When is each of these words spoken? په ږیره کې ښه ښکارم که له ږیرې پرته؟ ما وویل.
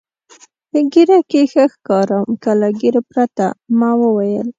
په 0.71 0.79
ږیره 0.91 1.19
کې 1.29 1.41
ښه 1.51 1.65
ښکارم 1.73 2.27
که 2.43 2.51
له 2.61 2.69
ږیرې 2.79 3.01
پرته؟ 3.09 3.45
ما 3.79 3.91
وویل. 4.01 4.47